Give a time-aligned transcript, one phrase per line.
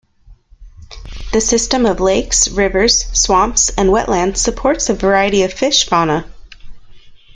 [1.31, 6.25] The system of lakes, rivers, swamps and wetlands supports a variety of fish fauna.